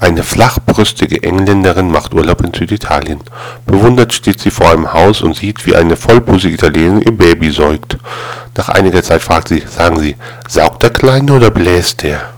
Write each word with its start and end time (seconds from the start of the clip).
Eine 0.00 0.22
flachbrüstige 0.22 1.22
Engländerin 1.22 1.90
macht 1.90 2.14
Urlaub 2.14 2.42
in 2.42 2.52
Süditalien. 2.52 3.20
Bewundert 3.64 4.12
steht 4.12 4.40
sie 4.40 4.50
vor 4.50 4.70
einem 4.70 4.92
Haus 4.92 5.22
und 5.22 5.36
sieht, 5.36 5.64
wie 5.66 5.76
eine 5.76 5.96
vollbusige 5.96 6.54
Italienerin 6.54 7.02
ihr 7.02 7.16
Baby 7.16 7.50
säugt. 7.50 7.96
Nach 8.56 8.68
einiger 8.68 9.02
Zeit 9.02 9.22
fragt 9.22 9.48
sie, 9.48 9.60
sagen 9.60 10.00
Sie, 10.00 10.16
saugt 10.48 10.82
der 10.82 10.90
Kleine 10.90 11.32
oder 11.32 11.50
bläst 11.50 12.02
der? 12.02 12.34